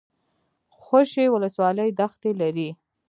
خوشي 0.81 1.25
ولسوالۍ 1.33 1.89
دښتې 1.99 2.31
لري؟ 2.41 2.69